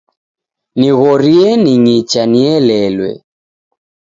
Nighorie 0.79 1.51
ning'icha 1.63 2.23
nielelwe. 2.31 3.11